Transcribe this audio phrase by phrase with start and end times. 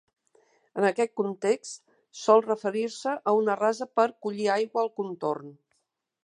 [0.79, 1.77] En aquest context,
[2.21, 5.55] sol referir-se a una rasa per collir aigua al contorn.